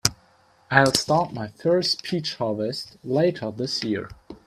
I'll 0.71 0.95
start 0.95 1.31
my 1.31 1.49
first 1.49 2.01
peach 2.01 2.33
harvest 2.37 2.97
later 3.03 3.51
this 3.51 3.83
year. 3.83 4.09